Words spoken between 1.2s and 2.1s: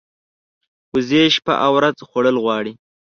شپه او ورځ